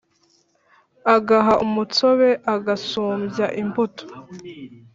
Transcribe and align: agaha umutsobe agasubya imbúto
agaha 1.15 1.53
umutsobe 1.65 2.29
agasubya 2.53 3.47
imbúto 3.61 4.03